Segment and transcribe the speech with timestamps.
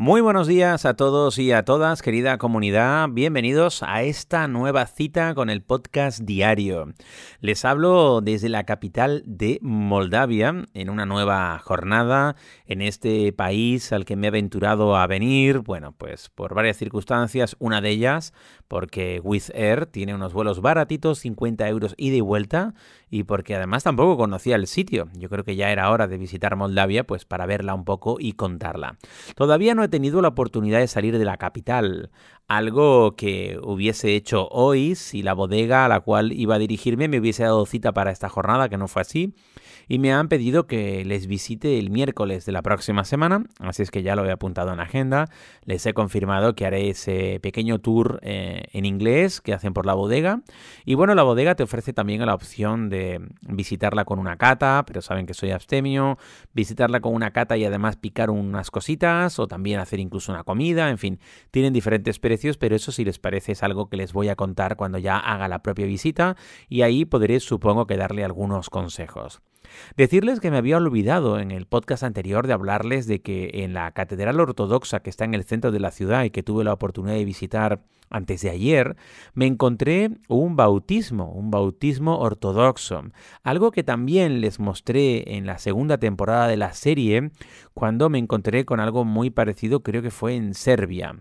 [0.00, 3.10] Muy buenos días a todos y a todas, querida comunidad.
[3.10, 6.94] Bienvenidos a esta nueva cita con el podcast diario.
[7.40, 12.34] Les hablo desde la capital de Moldavia en una nueva jornada
[12.64, 15.58] en este país al que me he aventurado a venir.
[15.58, 17.54] Bueno, pues por varias circunstancias.
[17.58, 18.32] Una de ellas
[18.68, 22.72] porque Wizz Air tiene unos vuelos baratitos, 50 euros ida y vuelta,
[23.10, 25.08] y porque además tampoco conocía el sitio.
[25.14, 28.34] Yo creo que ya era hora de visitar Moldavia, pues para verla un poco y
[28.34, 28.96] contarla.
[29.34, 32.10] Todavía no he tenido la oportunidad de salir de la capital,
[32.50, 37.20] algo que hubiese hecho hoy si la bodega a la cual iba a dirigirme me
[37.20, 39.34] hubiese dado cita para esta jornada, que no fue así
[39.90, 43.90] y me han pedido que les visite el miércoles de la próxima semana, así es
[43.90, 45.28] que ya lo he apuntado en agenda.
[45.64, 49.94] Les he confirmado que haré ese pequeño tour eh, en inglés que hacen por la
[49.94, 50.42] bodega.
[50.84, 55.02] Y bueno, la bodega te ofrece también la opción de visitarla con una cata, pero
[55.02, 56.18] saben que soy abstemio,
[56.52, 60.88] visitarla con una cata y además picar unas cositas o también hacer incluso una comida,
[60.90, 61.18] en fin,
[61.50, 64.76] tienen diferentes precios, pero eso si les parece es algo que les voy a contar
[64.76, 66.36] cuando ya haga la propia visita
[66.68, 69.42] y ahí podré supongo que darle algunos consejos.
[69.96, 73.90] Decirles que me había olvidado en el podcast anterior de hablarles de que en la
[73.92, 77.14] Catedral Ortodoxa que está en el centro de la ciudad y que tuve la oportunidad
[77.14, 78.96] de visitar antes de ayer,
[79.34, 83.04] me encontré un bautismo, un bautismo ortodoxo,
[83.44, 87.30] algo que también les mostré en la segunda temporada de la serie,
[87.72, 91.14] cuando me encontré con algo muy parecido, creo que fue en Serbia.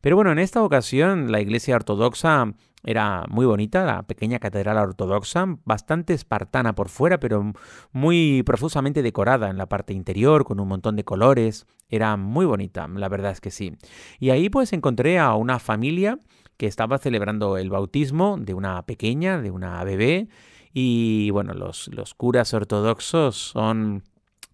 [0.00, 2.52] Pero bueno, en esta ocasión la Iglesia Ortodoxa
[2.86, 7.52] era muy bonita, la pequeña catedral ortodoxa, bastante espartana por fuera, pero
[7.90, 11.66] muy profusamente decorada en la parte interior, con un montón de colores.
[11.88, 13.72] Era muy bonita, la verdad es que sí.
[14.20, 16.20] Y ahí pues encontré a una familia
[16.56, 20.28] que estaba celebrando el bautismo de una pequeña, de una bebé.
[20.72, 24.04] Y bueno, los, los curas ortodoxos son,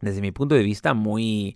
[0.00, 1.54] desde mi punto de vista, muy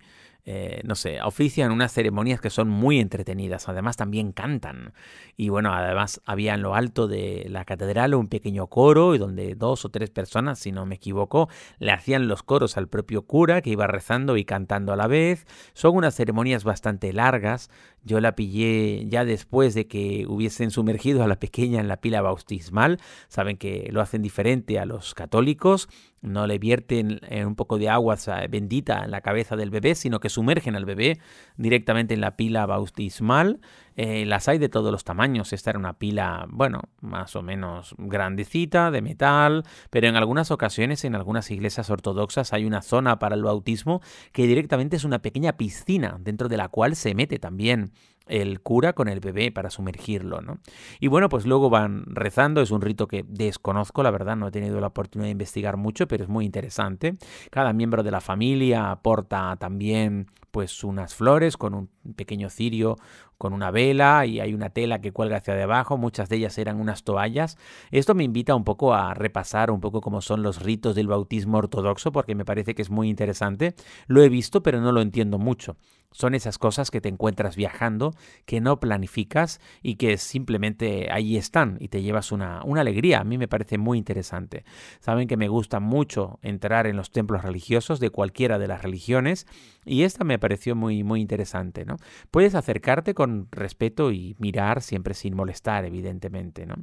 [0.49, 3.67] eh, no sé, ofician unas ceremonias que son muy entretenidas.
[3.67, 4.93] Además también cantan.
[5.35, 9.55] Y bueno, además había en lo alto de la catedral un pequeño coro y donde
[9.55, 11.49] dos o tres personas, si no me equivoco,
[11.79, 15.45] le hacían los coros al propio cura que iba rezando y cantando a la vez.
[15.73, 17.69] Son unas ceremonias bastante largas.
[18.07, 22.21] Yo la pillé ya después de que hubiesen sumergido a la pequeña en la pila
[22.21, 22.99] bautismal.
[23.27, 25.89] Saben que lo hacen diferente a los católicos
[26.21, 28.17] no le vierten un poco de agua
[28.49, 31.19] bendita en la cabeza del bebé, sino que sumergen al bebé
[31.57, 33.59] directamente en la pila bautismal.
[33.97, 35.51] Eh, las hay de todos los tamaños.
[35.53, 41.03] Esta era una pila, bueno, más o menos grandecita, de metal, pero en algunas ocasiones,
[41.03, 45.57] en algunas iglesias ortodoxas, hay una zona para el bautismo que directamente es una pequeña
[45.57, 47.91] piscina dentro de la cual se mete también
[48.29, 50.59] el cura con el bebé para sumergirlo, ¿no?
[50.99, 54.51] Y bueno, pues luego van rezando, es un rito que desconozco, la verdad, no he
[54.51, 57.17] tenido la oportunidad de investigar mucho, pero es muy interesante.
[57.49, 62.97] Cada miembro de la familia aporta también pues unas flores con un pequeño cirio,
[63.37, 66.79] con una vela y hay una tela que cuelga hacia debajo, muchas de ellas eran
[66.79, 67.57] unas toallas.
[67.91, 71.59] Esto me invita un poco a repasar un poco cómo son los ritos del bautismo
[71.59, 73.75] ortodoxo porque me parece que es muy interesante.
[74.07, 75.77] Lo he visto pero no lo entiendo mucho.
[76.11, 78.13] Son esas cosas que te encuentras viajando,
[78.45, 83.19] que no planificas y que simplemente ahí están y te llevas una, una alegría.
[83.19, 84.63] A mí me parece muy interesante.
[84.99, 89.45] Saben que me gusta mucho entrar en los templos religiosos de cualquiera de las religiones
[89.87, 91.85] y esta me pareció muy, muy interesante.
[91.85, 91.97] ¿no?
[92.31, 96.65] Puedes acercarte con respeto y mirar siempre sin molestar, evidentemente.
[96.65, 96.75] ¿no?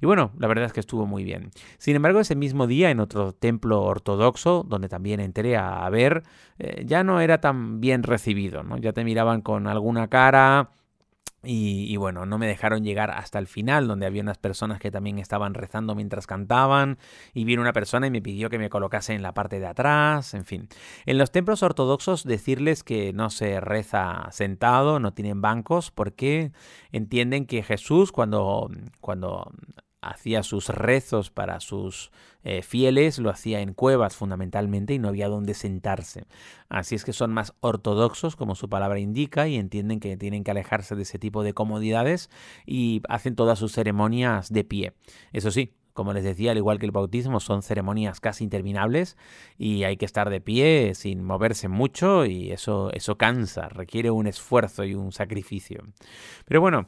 [0.00, 1.50] Y bueno, la verdad es que estuvo muy bien.
[1.78, 6.24] Sin embargo, ese mismo día en otro templo ortodoxo, donde también entré a ver,
[6.58, 8.62] eh, ya no era tan bien recibido.
[8.62, 8.76] ¿no?
[8.78, 10.70] Ya te miraban con alguna cara.
[11.44, 15.20] Y, bueno, no me dejaron llegar hasta el final, donde había unas personas que también
[15.20, 16.98] estaban rezando mientras cantaban,
[17.32, 20.34] y vino una persona y me pidió que me colocase en la parte de atrás,
[20.34, 20.68] en fin.
[21.06, 26.50] En los templos ortodoxos decirles que no se reza sentado, no tienen bancos, porque
[26.90, 28.68] entienden que Jesús cuando,
[29.00, 29.52] cuando
[30.00, 32.10] hacía sus rezos para sus
[32.44, 36.26] eh, fieles, lo hacía en cuevas fundamentalmente y no había donde sentarse.
[36.68, 40.52] Así es que son más ortodoxos, como su palabra indica, y entienden que tienen que
[40.52, 42.30] alejarse de ese tipo de comodidades
[42.66, 44.92] y hacen todas sus ceremonias de pie.
[45.32, 49.16] Eso sí, como les decía, al igual que el bautismo, son ceremonias casi interminables
[49.58, 54.28] y hay que estar de pie sin moverse mucho y eso, eso cansa, requiere un
[54.28, 55.82] esfuerzo y un sacrificio.
[56.44, 56.86] Pero bueno,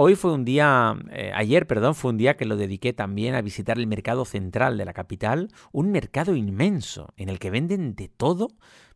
[0.00, 3.42] Hoy fue un día, eh, ayer, perdón, fue un día que lo dediqué también a
[3.42, 8.06] visitar el mercado central de la capital, un mercado inmenso en el que venden de
[8.06, 8.46] todo,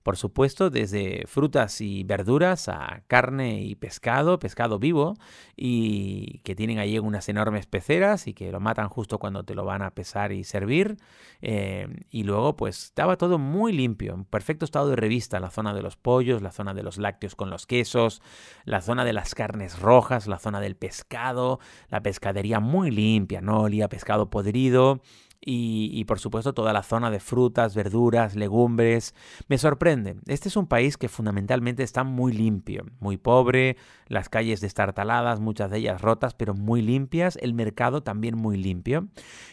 [0.03, 5.15] por supuesto, desde frutas y verduras a carne y pescado, pescado vivo,
[5.57, 9.65] y que tienen allí unas enormes peceras y que lo matan justo cuando te lo
[9.65, 10.97] van a pesar y servir.
[11.41, 15.75] Eh, y luego, pues estaba todo muy limpio, en perfecto estado de revista, la zona
[15.75, 18.23] de los pollos, la zona de los lácteos con los quesos,
[18.65, 23.63] la zona de las carnes rojas, la zona del pescado, la pescadería muy limpia, no
[23.63, 25.01] olía pescado podrido
[25.45, 29.15] y, por supuesto toda la zona de frutas, verduras, legumbres.
[29.49, 30.17] Me sorprende.
[30.27, 35.71] Este es un país que fundamentalmente está muy limpio, muy pobre, las calles destartaladas, muchas
[35.71, 39.09] de ellas rotas, pero muy limpias, el mercado también muy limpio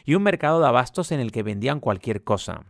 [0.05, 2.65] y un mercado de abastos en el que vendían cualquier cosa.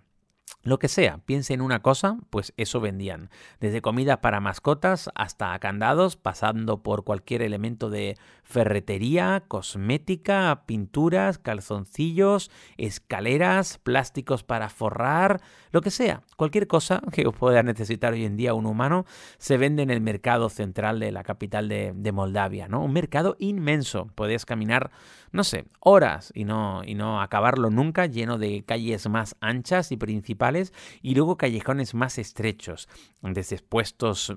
[0.62, 3.30] Lo que sea, piense en una cosa, pues eso vendían.
[3.62, 12.52] Desde comida para mascotas hasta candados, pasando por cualquier elemento de ferretería, cosmética, pinturas, calzoncillos,
[12.78, 15.40] escaleras, plásticos para forrar,
[15.72, 16.24] lo que sea.
[16.36, 19.06] Cualquier cosa que pueda necesitar hoy en día un humano
[19.38, 22.84] se vende en el mercado central de la capital de, Moldavia, ¿no?
[22.84, 24.08] Un mercado inmenso.
[24.16, 24.92] Puedes caminar,
[25.32, 29.98] no sé, horas y no, y no acabarlo nunca, lleno de calles más anchas y
[29.98, 32.88] principales y luego callejones más estrechos,
[33.22, 34.34] desde puestos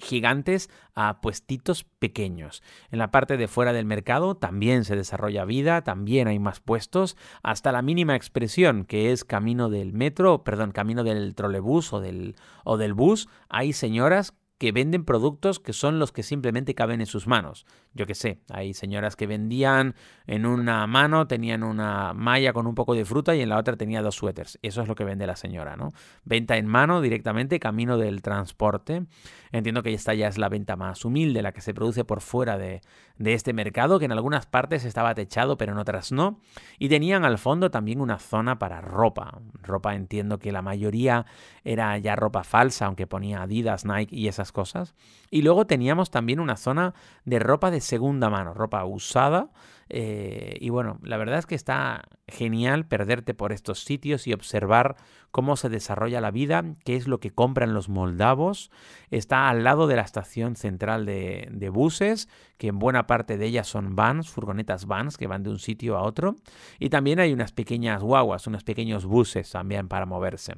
[0.00, 2.62] gigantes a puestitos pequeños.
[2.90, 7.16] En la parte de fuera del mercado también se desarrolla vida, también hay más puestos,
[7.42, 12.36] hasta la mínima expresión que es camino del metro, perdón, camino del trolebús o del,
[12.64, 17.06] o del bus, hay señoras que venden productos que son los que simplemente caben en
[17.06, 17.64] sus manos.
[17.94, 19.94] Yo qué sé, hay señoras que vendían
[20.26, 23.76] en una mano, tenían una malla con un poco de fruta y en la otra
[23.76, 24.58] tenía dos suéteres.
[24.62, 25.92] Eso es lo que vende la señora, ¿no?
[26.24, 29.06] Venta en mano directamente, camino del transporte.
[29.52, 32.58] Entiendo que esta ya es la venta más humilde, la que se produce por fuera
[32.58, 32.82] de,
[33.16, 36.40] de este mercado, que en algunas partes estaba techado, pero en otras no.
[36.78, 39.40] Y tenían al fondo también una zona para ropa.
[39.62, 41.26] Ropa entiendo que la mayoría
[41.64, 44.94] era ya ropa falsa, aunque ponía Adidas, Nike y esas cosas.
[45.30, 49.50] Y luego teníamos también una zona de ropa de segunda mano, ropa usada.
[49.90, 54.96] Eh, y bueno, la verdad es que está genial perderte por estos sitios y observar
[55.30, 58.70] cómo se desarrolla la vida, qué es lo que compran los moldavos.
[59.10, 62.28] Está al lado de la estación central de, de buses,
[62.58, 65.96] que en buena parte de ellas son vans, furgonetas vans que van de un sitio
[65.96, 66.36] a otro.
[66.78, 70.54] Y también hay unas pequeñas guaguas, unos pequeños buses también para moverse.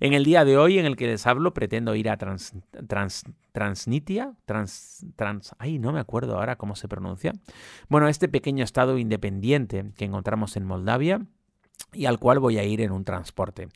[0.00, 2.52] En el día de hoy en el que les hablo pretendo ir a Trans,
[3.52, 7.32] Transnitia, trans, trans, ay, no me acuerdo ahora cómo se pronuncia.
[7.88, 11.26] Bueno, este pequeño estado independiente que encontramos en Moldavia
[11.96, 13.68] y al cual voy a ir en un transporte.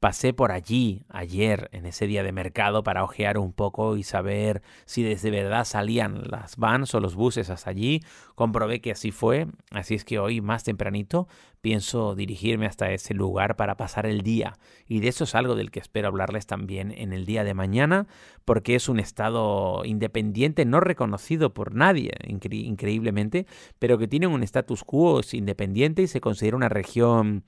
[0.00, 4.62] Pasé por allí ayer, en ese día de mercado, para ojear un poco y saber
[4.84, 8.00] si desde verdad salían las vans o los buses hasta allí.
[8.34, 11.28] Comprobé que así fue, así es que hoy más tempranito
[11.60, 14.58] pienso dirigirme hasta ese lugar para pasar el día.
[14.86, 18.06] Y de eso es algo del que espero hablarles también en el día de mañana,
[18.44, 23.46] porque es un estado independiente no reconocido por nadie, increíblemente,
[23.78, 27.44] pero que tiene un status quo independiente y se considera una región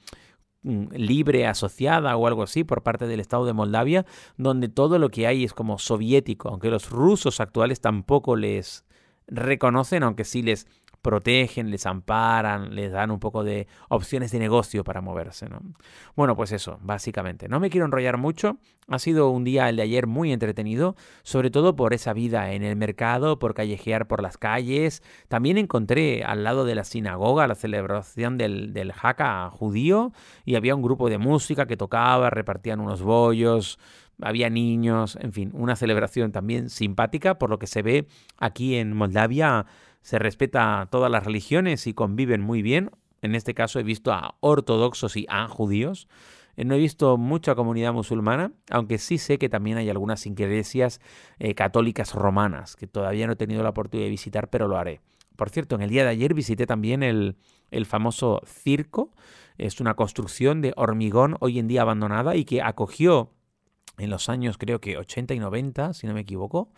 [0.62, 4.04] libre asociada o algo así por parte del Estado de Moldavia,
[4.36, 8.84] donde todo lo que hay es como soviético, aunque los rusos actuales tampoco les
[9.26, 10.66] reconocen, aunque sí les
[11.02, 15.48] protegen, les amparan, les dan un poco de opciones de negocio para moverse.
[15.48, 15.60] ¿no?
[16.14, 17.48] Bueno, pues eso, básicamente.
[17.48, 18.58] No me quiero enrollar mucho.
[18.88, 22.62] Ha sido un día, el de ayer, muy entretenido, sobre todo por esa vida en
[22.62, 25.02] el mercado, por callejear por las calles.
[25.28, 30.12] También encontré al lado de la sinagoga la celebración del, del Haka judío
[30.44, 33.78] y había un grupo de música que tocaba, repartían unos bollos
[34.22, 38.06] había niños, en fin, una celebración también simpática, por lo que se ve
[38.38, 39.66] aquí en Moldavia
[40.02, 42.90] se respeta todas las religiones y conviven muy bien.
[43.22, 46.08] En este caso he visto a ortodoxos y a judíos.
[46.56, 51.00] Eh, no he visto mucha comunidad musulmana, aunque sí sé que también hay algunas iglesias
[51.38, 55.00] eh, católicas romanas, que todavía no he tenido la oportunidad de visitar, pero lo haré.
[55.36, 57.36] Por cierto, en el día de ayer visité también el,
[57.70, 59.10] el famoso circo.
[59.58, 63.30] Es una construcción de hormigón hoy en día abandonada y que acogió
[64.00, 66.72] en los años creo que 80 y 90, si no me equivoco,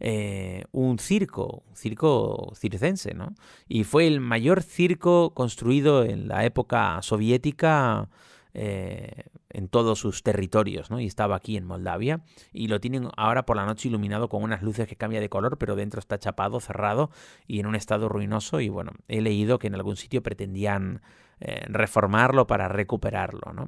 [0.00, 3.34] eh, un circo, un circo circense, ¿no?
[3.66, 8.08] Y fue el mayor circo construido en la época soviética
[8.54, 11.00] eh, en todos sus territorios, ¿no?
[11.00, 12.20] Y estaba aquí en Moldavia
[12.52, 15.58] y lo tienen ahora por la noche iluminado con unas luces que cambia de color,
[15.58, 17.10] pero dentro está chapado, cerrado
[17.46, 21.02] y en un estado ruinoso y bueno, he leído que en algún sitio pretendían
[21.40, 23.66] eh, reformarlo para recuperarlo, ¿no?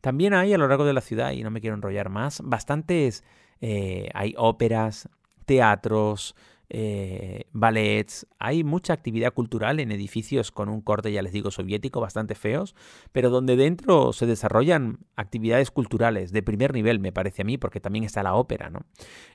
[0.00, 3.24] También hay a lo largo de la ciudad, y no me quiero enrollar más, bastantes,
[3.60, 5.08] eh, hay óperas,
[5.46, 6.34] teatros,
[6.70, 12.00] eh, ballets, hay mucha actividad cultural en edificios con un corte, ya les digo, soviético,
[12.00, 12.74] bastante feos,
[13.12, 17.80] pero donde dentro se desarrollan actividades culturales de primer nivel, me parece a mí, porque
[17.80, 18.80] también está la ópera, ¿no?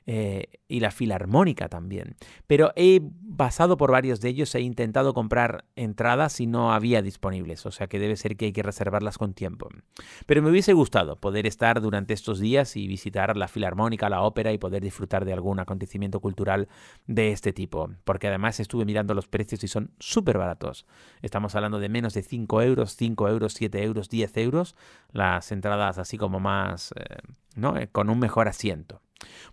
[0.06, 2.16] Eh, y la filarmónica también.
[2.46, 3.00] Pero he
[3.36, 7.88] pasado por varios de ellos, he intentado comprar entradas y no había disponibles, o sea
[7.88, 9.68] que debe ser que hay que reservarlas con tiempo.
[10.26, 14.52] Pero me hubiese gustado poder estar durante estos días y visitar la filarmónica, la ópera
[14.52, 16.68] y poder disfrutar de algún acontecimiento cultural
[17.06, 20.86] de este tipo, porque además estuve mirando los precios y son súper baratos.
[21.22, 24.76] Estamos hablando de menos de 5 euros, 5 euros, 7 euros, 10 euros,
[25.12, 27.18] las entradas así como más, eh,
[27.56, 27.76] ¿no?
[27.76, 29.00] Eh, con un mejor asiento.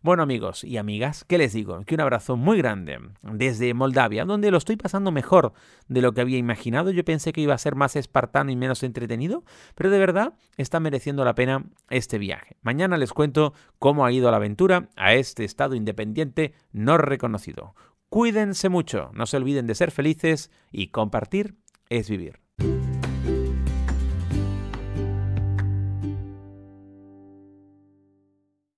[0.01, 1.84] Bueno amigos y amigas, ¿qué les digo?
[1.86, 5.54] Que un abrazo muy grande desde Moldavia, donde lo estoy pasando mejor
[5.88, 6.92] de lo que había imaginado.
[6.92, 9.44] Yo pensé que iba a ser más espartano y menos entretenido,
[9.75, 12.58] pero de verdad está mereciendo la pena este viaje.
[12.62, 17.75] Mañana les cuento cómo ha ido la aventura a este estado independiente no reconocido.
[18.10, 21.56] Cuídense mucho, no se olviden de ser felices y compartir
[21.90, 22.41] es vivir.